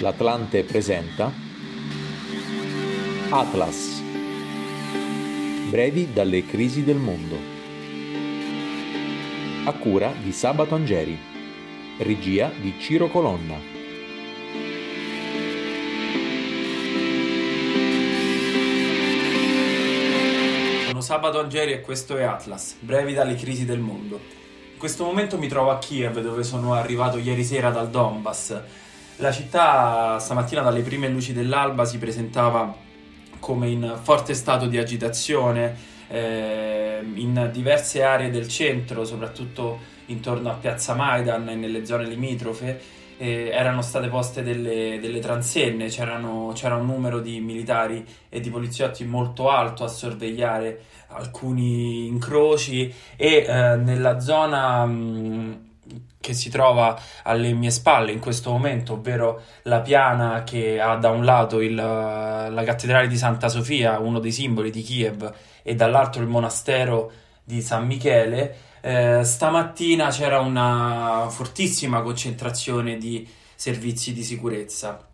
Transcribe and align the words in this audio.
L'Atlante 0.00 0.62
presenta 0.62 1.32
Atlas. 3.30 4.02
Brevi 5.70 6.12
dalle 6.12 6.44
crisi 6.44 6.84
del 6.84 6.96
mondo. 6.96 7.38
A 9.64 9.72
cura 9.72 10.12
di 10.22 10.32
Sabato 10.32 10.74
Angeri. 10.74 11.18
Regia 11.96 12.52
di 12.60 12.74
Ciro 12.78 13.08
Colonna. 13.08 13.54
Sono 20.88 21.00
Sabato 21.00 21.40
Angeri 21.40 21.72
e 21.72 21.80
questo 21.80 22.18
è 22.18 22.22
Atlas, 22.24 22.76
brevi 22.80 23.14
dalle 23.14 23.34
crisi 23.34 23.64
del 23.64 23.80
mondo. 23.80 24.20
In 24.74 24.78
questo 24.78 25.04
momento 25.04 25.38
mi 25.38 25.48
trovo 25.48 25.70
a 25.70 25.78
Kiev 25.78 26.20
dove 26.20 26.44
sono 26.44 26.74
arrivato 26.74 27.16
ieri 27.16 27.42
sera 27.42 27.70
dal 27.70 27.88
Donbass. 27.88 28.84
La 29.18 29.32
città 29.32 30.18
stamattina 30.18 30.60
dalle 30.60 30.82
prime 30.82 31.08
luci 31.08 31.32
dell'alba 31.32 31.86
si 31.86 31.96
presentava 31.96 32.74
come 33.38 33.68
in 33.68 33.98
forte 34.02 34.34
stato 34.34 34.66
di 34.66 34.76
agitazione 34.76 35.74
eh, 36.08 37.00
in 37.14 37.48
diverse 37.50 38.02
aree 38.02 38.30
del 38.30 38.46
centro, 38.46 39.06
soprattutto 39.06 39.78
intorno 40.06 40.50
a 40.50 40.54
Piazza 40.54 40.94
Maidan 40.94 41.48
e 41.48 41.54
nelle 41.54 41.86
zone 41.86 42.04
limitrofe. 42.04 43.04
Eh, 43.16 43.48
erano 43.50 43.80
state 43.80 44.08
poste 44.08 44.42
delle, 44.42 44.98
delle 45.00 45.20
transenne, 45.20 45.88
c'era 45.88 46.16
un 46.18 46.84
numero 46.84 47.20
di 47.20 47.40
militari 47.40 48.04
e 48.28 48.40
di 48.40 48.50
poliziotti 48.50 49.06
molto 49.06 49.48
alto 49.48 49.84
a 49.84 49.88
sorvegliare 49.88 50.82
alcuni 51.08 52.06
incroci 52.06 52.92
e 53.16 53.46
eh, 53.48 53.76
nella 53.76 54.20
zona 54.20 54.84
mh, 54.84 55.65
che 56.26 56.34
si 56.34 56.50
trova 56.50 57.00
alle 57.22 57.52
mie 57.52 57.70
spalle 57.70 58.10
in 58.10 58.18
questo 58.18 58.50
momento, 58.50 58.94
ovvero 58.94 59.42
la 59.62 59.80
piana 59.80 60.42
che 60.42 60.80
ha 60.80 60.96
da 60.96 61.10
un 61.10 61.24
lato 61.24 61.60
il, 61.60 61.72
la 61.76 62.62
cattedrale 62.64 63.06
di 63.06 63.16
Santa 63.16 63.48
Sofia, 63.48 64.00
uno 64.00 64.18
dei 64.18 64.32
simboli 64.32 64.70
di 64.72 64.82
Kiev, 64.82 65.32
e 65.62 65.76
dall'altro 65.76 66.22
il 66.22 66.28
monastero 66.28 67.12
di 67.44 67.62
San 67.62 67.86
Michele, 67.86 68.56
eh, 68.80 69.22
stamattina 69.22 70.08
c'era 70.08 70.40
una 70.40 71.28
fortissima 71.28 72.02
concentrazione 72.02 72.96
di 72.96 73.28
servizi 73.54 74.12
di 74.12 74.24
sicurezza. 74.24 75.06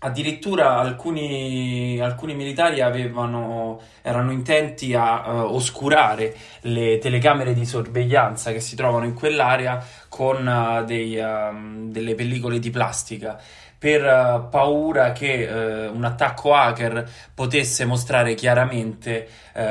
Addirittura 0.00 0.76
alcuni, 0.76 1.98
alcuni 1.98 2.32
militari 2.36 2.80
avevano, 2.80 3.80
erano 4.00 4.30
intenti 4.30 4.94
a 4.94 5.42
uh, 5.42 5.52
oscurare 5.52 6.36
le 6.60 6.98
telecamere 6.98 7.52
di 7.52 7.66
sorveglianza 7.66 8.52
che 8.52 8.60
si 8.60 8.76
trovano 8.76 9.06
in 9.06 9.14
quell'area 9.14 9.84
con 10.08 10.46
uh, 10.46 10.84
dei, 10.84 11.16
uh, 11.16 11.90
delle 11.90 12.14
pellicole 12.14 12.60
di 12.60 12.70
plastica 12.70 13.40
per 13.76 14.04
uh, 14.04 14.48
paura 14.48 15.10
che 15.10 15.48
un 15.92 16.04
attacco 16.04 16.54
hacker 16.54 17.08
potesse 17.34 17.84
mostrare 17.84 18.34
chiaramente 18.34 19.28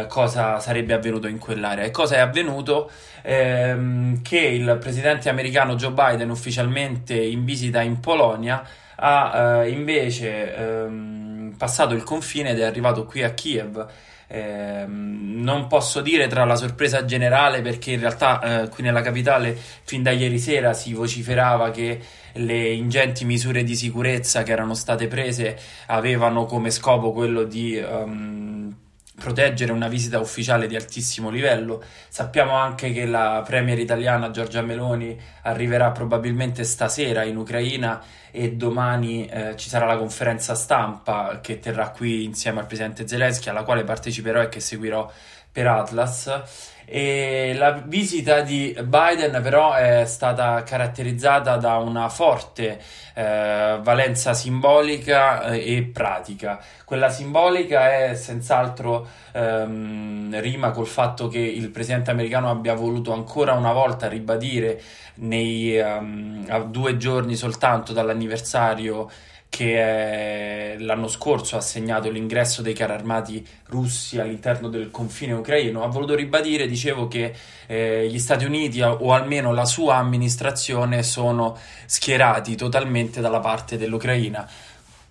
cosa 0.07 0.59
sarebbe 0.59 0.94
avvenuto 0.94 1.28
in 1.28 1.38
quell'area. 1.38 1.85
E 1.85 1.91
cosa 1.91 2.16
è 2.16 2.19
avvenuto? 2.19 2.90
Ehm, 3.22 4.22
che 4.22 4.40
il 4.40 4.78
presidente 4.79 5.28
americano 5.29 5.75
Joe 5.75 5.91
Biden, 5.91 6.29
ufficialmente 6.29 7.16
in 7.16 7.44
visita 7.44 7.81
in 7.81 8.00
Polonia, 8.00 8.66
ha 9.00 9.66
invece 9.66 10.56
ehm, 10.56 11.56
passato 11.58 11.94
il 11.94 12.03
confine 12.03 12.52
ed 12.52 12.59
è 12.59 12.63
arrivato 12.63 13.06
qui 13.06 13.24
a 13.24 13.31
Kiev. 13.31 13.85
Eh, 14.30 14.84
non 14.85 15.68
posso 15.68 16.02
dire 16.02 16.28
tra 16.28 16.44
la 16.44 16.58
sorpresa 16.58 17.06
generale 17.06 17.62
perché 17.62 17.91
in 17.91 18.02
realtà 18.02 18.63
eh, 18.63 18.68
qui 18.68 18.84
nella 18.84 19.00
capitale 19.00 19.58
fin 19.84 20.03
da 20.03 20.12
ieri 20.12 20.38
sera 20.38 20.74
si 20.74 20.94
vociferava 20.94 21.72
che 21.72 22.02
le 22.34 22.68
ingenti 22.74 23.24
misure 23.24 23.63
di 23.63 23.74
sicurezza 23.74 24.44
che 24.44 24.52
erano 24.52 24.74
state 24.74 25.08
prese 25.08 25.58
avevano 25.85 26.46
come 26.46 26.72
scopo 26.72 27.14
quello 27.14 27.44
di 27.44 27.78
um, 27.78 28.75
proteggere 29.19 29.72
una 29.72 29.88
visita 29.88 30.19
ufficiale 30.19 30.67
di 30.67 30.75
altissimo 30.75 31.29
livello. 31.29 31.83
Sappiamo 32.07 32.55
anche 32.55 32.91
che 32.91 33.05
la 33.05 33.44
premier 33.45 33.79
italiana 33.79 34.29
Giorgia 34.29 34.61
Meloni 34.61 35.19
arriverà 35.41 35.89
probabilmente 35.91 36.63
stasera 36.63 37.23
in 37.23 37.35
Ucraina 37.35 38.01
e 38.29 38.53
domani 38.53 39.25
eh, 39.25 39.55
ci 39.55 39.69
sarà 39.69 39.88
la 39.88 39.97
conferenza 39.97 40.53
stampa 40.53 41.39
che 41.41 41.57
terrà 41.59 41.89
qui 41.89 42.23
insieme 42.25 42.59
al 42.59 42.67
presidente 42.67 43.07
Zelensky 43.07 43.50
alla 43.50 43.63
quale 43.63 43.83
parteciperò 43.83 44.41
e 44.41 44.50
che 44.50 44.59
seguirò 44.59 45.11
per 45.57 45.66
Atlas 45.66 46.44
e 46.85 47.56
la 47.56 47.72
visita 47.72 48.41
di 48.41 48.78
Biden 48.85 49.41
però 49.41 49.73
è 49.73 50.06
stata 50.06 50.62
caratterizzata 50.62 51.57
da 51.57 51.78
una 51.78 52.09
forte 52.09 52.79
eh, 53.16 53.79
valenza 53.81 54.35
simbolica 54.35 55.50
eh, 55.50 55.78
e 55.78 55.84
pratica. 55.85 56.63
Quella 56.85 57.09
simbolica 57.09 57.91
è 57.91 58.13
senz'altro 58.13 59.07
ehm, 59.34 60.40
rima 60.41 60.69
col 60.69 60.85
fatto 60.85 61.28
che 61.28 61.40
il 61.40 61.72
presidente 61.72 62.12
americano 62.12 62.51
abbia 62.51 62.75
voluto 62.75 63.12
ancora 63.12 63.53
una 63.53 63.73
volta 63.73 64.07
ribadire 64.07 64.79
nei, 65.16 65.75
um, 65.79 66.46
a 66.50 66.59
due 66.59 66.97
giorni 66.97 67.35
soltanto 67.35 67.94
dall'anniversario 67.94 69.09
che 69.50 70.75
l'anno 70.80 71.08
scorso 71.08 71.58
ha 71.58 71.62
segnato 71.62 72.09
l'ingresso 72.09 72.62
dei 72.62 72.74
carri 72.74 72.94
armati 72.94 73.47
russi 73.68 74.19
all'interno 74.19 74.68
del 74.69 74.91
confine 74.91 75.34
ucraino, 75.34 75.84
ha 75.84 75.88
voluto 75.88 76.16
ribadire, 76.16 76.68
dicevo, 76.68 77.08
che 77.08 77.34
eh, 77.66 78.08
gli 78.09 78.19
Stati 78.19 78.46
Uniti 78.46 78.81
o 78.81 79.13
almeno 79.13 79.53
la 79.53 79.66
sua 79.66 79.96
amministrazione 79.96 81.02
sono 81.03 81.58
schierati 81.85 82.56
totalmente 82.56 83.22
dalla 83.22 83.40
parte 83.40 83.78
dell'Ucraina. 83.78 84.47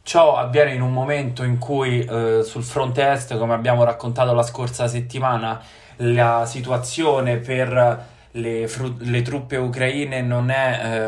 Ciò 0.03 0.37
avviene 0.37 0.73
in 0.73 0.83
un 0.83 0.93
momento 0.93 1.43
in 1.43 1.59
cui 1.59 2.05
eh, 2.05 2.43
sul 2.45 2.63
fronte 2.63 3.11
est, 3.11 3.37
come 3.37 3.55
abbiamo 3.55 3.83
raccontato 3.83 4.33
la 4.33 4.45
scorsa 4.45 4.87
settimana, 4.87 5.61
la 5.97 6.45
situazione 6.47 7.39
per 7.39 8.15
le, 8.37 8.69
fru- 8.69 9.01
le 9.01 9.23
truppe 9.23 9.57
ucraine 9.57 10.23
non 10.23 10.51
è 10.51 10.81
eh, 10.83 11.07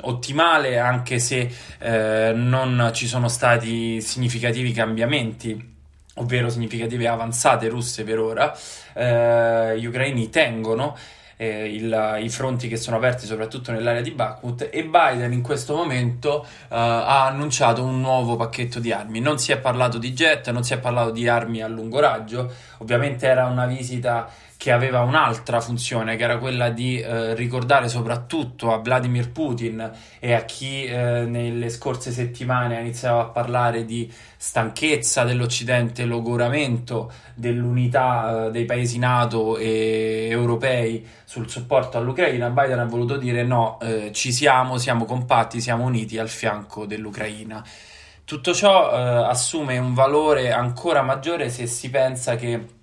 ottimale, 0.00 0.78
anche 0.78 1.18
se 1.18 1.50
eh, 1.78 2.32
non 2.34 2.90
ci 2.92 3.06
sono 3.06 3.28
stati 3.28 4.00
significativi 4.00 4.72
cambiamenti 4.72 5.68
ovvero 6.14 6.50
significative 6.50 7.08
avanzate 7.08 7.68
russe 7.68 8.04
per 8.04 8.18
ora, 8.18 8.54
eh, 8.94 9.78
gli 9.78 9.86
ucraini 9.86 10.28
tengono 10.28 10.96
eh, 11.36 11.74
il, 11.74 12.18
i 12.22 12.28
fronti 12.28 12.68
che 12.68 12.76
sono 12.76 12.98
aperti 12.98 13.24
soprattutto 13.24 13.72
nell'area 13.72 14.02
di 14.02 14.10
Bakhmut 14.10 14.68
e 14.70 14.84
Biden 14.84 15.32
in 15.32 15.40
questo 15.40 15.74
momento 15.74 16.44
eh, 16.44 16.46
ha 16.68 17.24
annunciato 17.24 17.82
un 17.82 17.98
nuovo 18.02 18.36
pacchetto 18.36 18.78
di 18.78 18.92
armi. 18.92 19.20
Non 19.20 19.38
si 19.38 19.50
è 19.50 19.58
parlato 19.58 19.96
di 19.96 20.12
jet, 20.12 20.50
non 20.50 20.62
si 20.62 20.74
è 20.74 20.78
parlato 20.78 21.10
di 21.10 21.26
armi 21.26 21.62
a 21.62 21.68
lungo 21.68 21.98
raggio, 21.98 22.52
ovviamente 22.78 23.26
era 23.26 23.46
una 23.46 23.64
visita 23.64 24.28
che 24.60 24.72
aveva 24.72 25.00
un'altra 25.00 25.58
funzione, 25.62 26.16
che 26.16 26.24
era 26.24 26.36
quella 26.36 26.68
di 26.68 27.00
eh, 27.00 27.34
ricordare 27.34 27.88
soprattutto 27.88 28.74
a 28.74 28.76
Vladimir 28.76 29.32
Putin 29.32 29.90
e 30.18 30.34
a 30.34 30.42
chi 30.42 30.84
eh, 30.84 31.24
nelle 31.24 31.70
scorse 31.70 32.10
settimane 32.10 32.76
ha 32.76 32.80
iniziato 32.80 33.20
a 33.20 33.24
parlare 33.30 33.86
di 33.86 34.12
stanchezza 34.36 35.24
dell'Occidente, 35.24 36.04
logoramento 36.04 37.10
dell'unità 37.34 38.48
eh, 38.48 38.50
dei 38.50 38.66
paesi 38.66 38.98
NATO 38.98 39.56
e 39.56 40.28
europei 40.28 41.08
sul 41.24 41.48
supporto 41.48 41.96
all'Ucraina, 41.96 42.50
Biden 42.50 42.80
ha 42.80 42.84
voluto 42.84 43.16
dire 43.16 43.42
no, 43.42 43.78
eh, 43.80 44.10
ci 44.12 44.30
siamo, 44.30 44.76
siamo 44.76 45.06
compatti, 45.06 45.62
siamo 45.62 45.84
uniti 45.84 46.18
al 46.18 46.28
fianco 46.28 46.84
dell'Ucraina. 46.84 47.64
Tutto 48.26 48.52
ciò 48.52 48.92
eh, 48.92 49.26
assume 49.26 49.78
un 49.78 49.94
valore 49.94 50.52
ancora 50.52 51.00
maggiore 51.00 51.48
se 51.48 51.66
si 51.66 51.88
pensa 51.88 52.36
che 52.36 52.78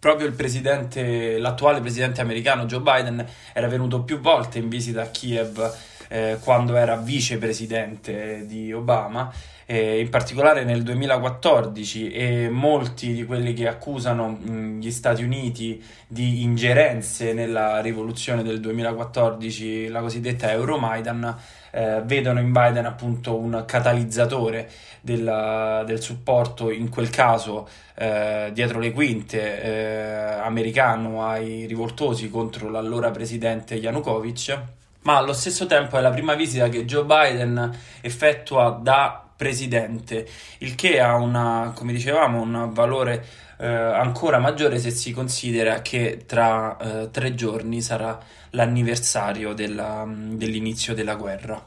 proprio 0.00 0.26
il 0.26 0.32
presidente, 0.32 1.38
l'attuale 1.38 1.80
presidente 1.80 2.22
americano 2.22 2.64
Joe 2.64 2.80
Biden 2.80 3.24
era 3.52 3.68
venuto 3.68 4.02
più 4.02 4.18
volte 4.18 4.58
in 4.58 4.70
visita 4.70 5.02
a 5.02 5.06
Kiev 5.06 5.76
eh, 6.12 6.38
quando 6.42 6.76
era 6.76 6.96
vicepresidente 6.96 8.44
di 8.46 8.72
Obama, 8.72 9.32
eh, 9.64 10.00
in 10.00 10.08
particolare 10.08 10.64
nel 10.64 10.82
2014 10.82 12.10
e 12.10 12.48
molti 12.48 13.12
di 13.12 13.24
quelli 13.24 13.54
che 13.54 13.68
accusano 13.68 14.28
mh, 14.30 14.80
gli 14.80 14.90
Stati 14.90 15.22
Uniti 15.22 15.80
di 16.08 16.42
ingerenze 16.42 17.32
nella 17.32 17.80
rivoluzione 17.80 18.42
del 18.42 18.58
2014, 18.58 19.86
la 19.86 20.00
cosiddetta 20.00 20.50
Euromaidan, 20.50 21.36
eh, 21.70 22.02
vedono 22.04 22.40
in 22.40 22.50
Biden 22.50 22.84
appunto 22.86 23.36
un 23.36 23.62
catalizzatore 23.64 24.68
della, 25.00 25.84
del 25.86 26.02
supporto, 26.02 26.72
in 26.72 26.88
quel 26.88 27.10
caso 27.10 27.68
eh, 27.94 28.50
dietro 28.52 28.80
le 28.80 28.90
quinte, 28.90 29.62
eh, 29.62 30.40
americano 30.42 31.24
ai 31.24 31.66
rivoltosi 31.66 32.28
contro 32.28 32.68
l'allora 32.68 33.12
presidente 33.12 33.76
Yanukovych, 33.76 34.78
ma 35.02 35.16
allo 35.16 35.32
stesso 35.32 35.66
tempo 35.66 35.96
è 35.96 36.00
la 36.00 36.10
prima 36.10 36.34
visita 36.34 36.68
che 36.68 36.84
Joe 36.84 37.04
Biden 37.04 37.78
effettua 38.00 38.78
da 38.80 39.24
presidente, 39.34 40.28
il 40.58 40.74
che 40.74 41.00
ha 41.00 41.14
una, 41.16 41.72
come 41.74 41.92
dicevamo, 41.92 42.42
un 42.42 42.70
valore 42.72 43.24
eh, 43.58 43.66
ancora 43.66 44.38
maggiore 44.38 44.78
se 44.78 44.90
si 44.90 45.12
considera 45.12 45.80
che 45.80 46.24
tra 46.26 46.76
eh, 46.76 47.10
tre 47.10 47.34
giorni 47.34 47.80
sarà 47.80 48.18
l'anniversario 48.50 49.54
della, 49.54 50.06
dell'inizio 50.06 50.92
della 50.92 51.14
guerra. 51.14 51.62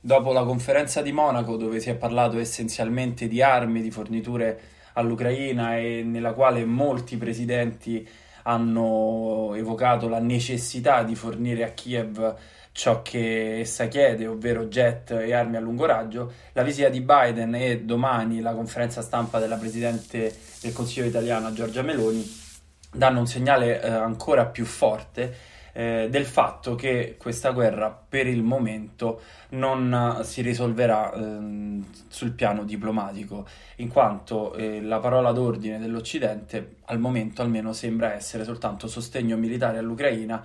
Dopo 0.00 0.32
la 0.32 0.44
conferenza 0.44 1.02
di 1.02 1.12
Monaco, 1.12 1.56
dove 1.56 1.80
si 1.80 1.90
è 1.90 1.94
parlato 1.96 2.38
essenzialmente 2.38 3.28
di 3.28 3.42
armi, 3.42 3.82
di 3.82 3.90
forniture 3.90 4.60
all'Ucraina 4.94 5.76
e 5.76 6.02
nella 6.02 6.32
quale 6.32 6.64
molti 6.64 7.16
presidenti 7.16 8.08
hanno 8.48 9.54
evocato 9.54 10.08
la 10.08 10.20
necessità 10.20 11.02
di 11.02 11.14
fornire 11.14 11.64
a 11.64 11.68
Kiev 11.70 12.34
ciò 12.70 13.00
che 13.02 13.60
essa 13.60 13.88
chiede, 13.88 14.26
ovvero 14.26 14.66
jet 14.66 15.10
e 15.10 15.32
armi 15.32 15.56
a 15.56 15.60
lungo 15.60 15.86
raggio, 15.86 16.32
la 16.52 16.62
visita 16.62 16.88
di 16.88 17.00
Biden 17.00 17.54
e 17.54 17.80
domani 17.80 18.40
la 18.40 18.52
conferenza 18.52 19.00
stampa 19.02 19.38
della 19.38 19.56
Presidente 19.56 20.34
del 20.60 20.72
Consiglio 20.72 21.06
italiano 21.06 21.52
Giorgia 21.52 21.82
Meloni 21.82 22.44
danno 22.92 23.20
un 23.20 23.26
segnale 23.26 23.80
eh, 23.82 23.88
ancora 23.88 24.46
più 24.46 24.64
forte 24.64 25.34
eh, 25.76 26.08
del 26.10 26.24
fatto 26.24 26.74
che 26.74 27.16
questa 27.18 27.50
guerra 27.50 27.90
per 27.90 28.26
il 28.26 28.42
momento 28.42 29.20
non 29.50 30.20
si 30.22 30.40
risolverà 30.40 31.12
eh, 31.12 31.80
sul 32.08 32.30
piano 32.32 32.64
diplomatico, 32.64 33.46
in 33.76 33.88
quanto 33.88 34.54
eh, 34.54 34.80
la 34.80 34.98
parola 35.00 35.32
d'ordine 35.32 35.78
dell'Occidente 35.78 36.76
al 36.86 36.98
momento 36.98 37.42
almeno 37.42 37.74
sembra 37.74 38.14
essere 38.14 38.44
soltanto 38.44 38.88
sostegno 38.88 39.36
militare 39.36 39.76
all'Ucraina 39.76 40.42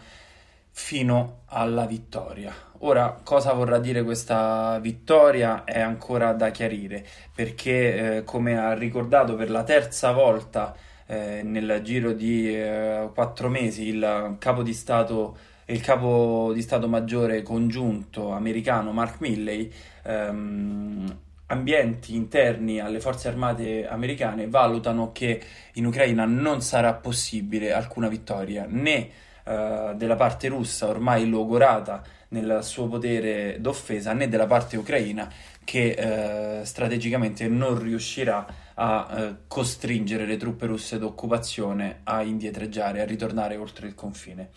fino 0.69 1.43
alla 1.45 1.85
vittoria. 1.85 2.53
Ora, 2.79 3.17
cosa 3.23 3.53
vorrà 3.53 3.79
dire 3.79 4.03
questa 4.03 4.79
vittoria 4.79 5.63
è 5.63 5.79
ancora 5.79 6.33
da 6.33 6.49
chiarire, 6.49 7.05
perché 7.33 8.17
eh, 8.17 8.23
come 8.25 8.57
ha 8.57 8.73
ricordato 8.73 9.35
per 9.35 9.49
la 9.49 9.63
terza 9.63 10.11
volta 10.11 10.75
eh, 11.11 11.41
nel 11.43 11.81
giro 11.83 12.13
di 12.13 12.55
eh, 12.55 13.09
quattro 13.13 13.49
mesi 13.49 13.89
il 13.89 14.37
capo 14.39 14.63
di 14.63 14.73
Stato 14.73 15.37
il 15.65 15.81
capo 15.81 16.51
di 16.53 16.61
Stato 16.61 16.87
Maggiore 16.87 17.41
congiunto 17.41 18.31
americano 18.31 18.93
Mark 18.93 19.19
Milley 19.19 19.69
ehm, 20.03 21.17
ambienti 21.47 22.15
interni 22.15 22.79
alle 22.79 23.01
forze 23.01 23.27
armate 23.27 23.85
americane 23.85 24.47
valutano 24.47 25.11
che 25.11 25.41
in 25.73 25.85
Ucraina 25.85 26.23
non 26.23 26.61
sarà 26.61 26.93
possibile 26.93 27.73
alcuna 27.73 28.07
vittoria 28.07 28.65
né 28.69 29.09
eh, 29.43 29.91
della 29.95 30.15
parte 30.15 30.47
russa 30.47 30.87
ormai 30.87 31.27
logorata 31.27 32.01
nel 32.29 32.59
suo 32.61 32.87
potere 32.87 33.57
d'offesa 33.59 34.13
né 34.13 34.29
della 34.29 34.47
parte 34.47 34.77
ucraina 34.77 35.29
che 35.65 36.59
eh, 36.61 36.65
strategicamente 36.65 37.49
non 37.49 37.77
riuscirà 37.77 38.60
a 38.75 39.07
eh, 39.11 39.35
costringere 39.47 40.25
le 40.25 40.37
truppe 40.37 40.65
russe 40.65 40.97
d'occupazione 40.97 42.01
a 42.03 42.21
indietreggiare, 42.21 43.01
a 43.01 43.05
ritornare 43.05 43.55
oltre 43.55 43.87
il 43.87 43.95
confine. 43.95 44.49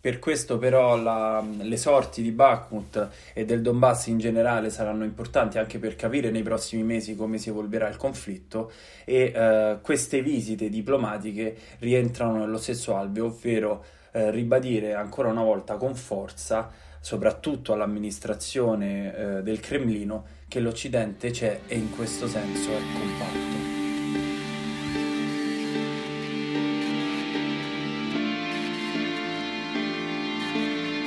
Per 0.00 0.20
questo 0.20 0.58
però 0.58 0.96
la, 0.96 1.44
le 1.60 1.76
sorti 1.76 2.22
di 2.22 2.30
Bakhmut 2.30 3.08
e 3.34 3.44
del 3.44 3.62
Donbass 3.62 4.06
in 4.06 4.18
generale 4.18 4.70
saranno 4.70 5.02
importanti 5.02 5.58
anche 5.58 5.80
per 5.80 5.96
capire 5.96 6.30
nei 6.30 6.44
prossimi 6.44 6.84
mesi 6.84 7.16
come 7.16 7.38
si 7.38 7.48
evolverà 7.48 7.88
il 7.88 7.96
conflitto 7.96 8.70
e 9.04 9.32
eh, 9.34 9.78
queste 9.82 10.22
visite 10.22 10.68
diplomatiche 10.68 11.56
rientrano 11.80 12.38
nello 12.38 12.58
stesso 12.58 12.94
alveo, 12.96 13.26
ovvero 13.26 13.84
eh, 14.12 14.30
ribadire 14.30 14.94
ancora 14.94 15.30
una 15.30 15.42
volta 15.42 15.76
con 15.76 15.96
forza, 15.96 16.70
soprattutto 17.00 17.72
all'amministrazione 17.72 19.14
eh, 19.14 19.42
del 19.42 19.58
Cremlino, 19.58 20.24
che 20.48 20.60
l'Occidente 20.60 21.30
c'è 21.30 21.60
e 21.66 21.76
in 21.76 21.90
questo 21.90 22.26
senso 22.26 22.70
è 22.70 22.80
compatto. 22.98 23.76